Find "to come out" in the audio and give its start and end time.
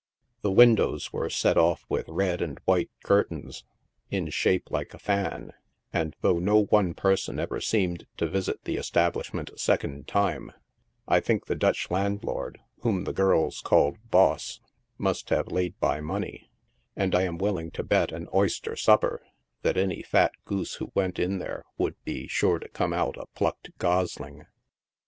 22.57-23.17